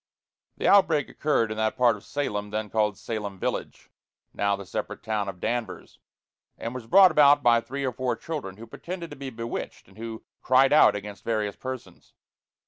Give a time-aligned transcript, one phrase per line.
[0.57, 3.91] The outbreak occurred in that part of Salem then called Salem Village,
[4.33, 5.99] now the separate town of Danvers,
[6.57, 9.99] and was brought about by three or four children who pretended to be bewitched and
[9.99, 12.15] who "cried out" against various persons.